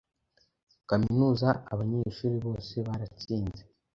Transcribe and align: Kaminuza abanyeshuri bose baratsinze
Kaminuza 0.89 1.49
abanyeshuri 1.73 2.35
bose 2.45 2.75
baratsinze 2.87 3.61